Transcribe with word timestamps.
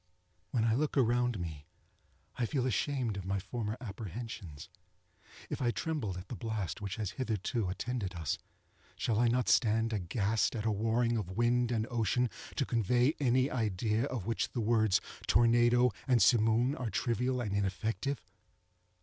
When 0.49 0.63
I 0.65 0.73
look 0.73 0.97
around 0.97 1.39
me 1.39 1.67
I 2.35 2.47
feel 2.47 2.65
ashamed 2.65 3.17
of 3.17 3.25
my 3.27 3.37
former 3.37 3.77
apprehensions. 3.79 4.67
If 5.47 5.61
I 5.61 5.69
trembled 5.69 6.17
at 6.17 6.27
the 6.27 6.35
blast 6.35 6.81
which 6.81 6.95
has 6.95 7.11
hitherto 7.21 7.69
attended 7.69 8.15
us, 8.15 8.39
shall 8.95 9.19
I 9.19 9.27
not 9.27 9.47
stand 9.47 9.93
aghast 9.93 10.55
at 10.55 10.65
a 10.65 10.71
warring 10.71 11.17
of 11.17 11.37
wind 11.37 11.71
and 11.71 11.85
ocean, 11.91 12.31
to 12.55 12.65
convey 12.65 13.13
any 13.19 13.51
idea 13.51 14.05
of 14.05 14.25
which 14.25 14.53
the 14.53 14.59
words 14.59 15.01
tornado 15.27 15.91
and 16.07 16.19
simoom 16.19 16.75
are 16.79 16.89
trivial 16.89 17.39
and 17.39 17.53
ineffective? 17.55 18.19